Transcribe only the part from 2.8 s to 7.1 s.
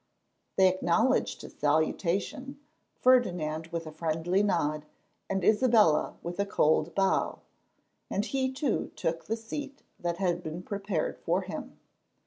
Ferdinand with a friendly nod and Isabella with a cold